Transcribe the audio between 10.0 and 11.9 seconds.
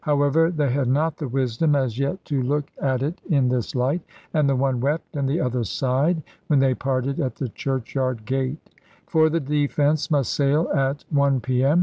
must sail at 1 P.M.